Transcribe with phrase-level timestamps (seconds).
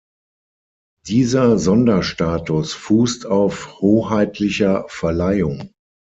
[1.05, 5.73] Dieser Sonderstatus fußt auf hoheitlicher Verleihung.